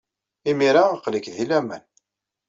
Imir-a, 0.49 0.83
aql-ik 0.93 1.25
deg 1.33 1.47
laman. 1.49 1.83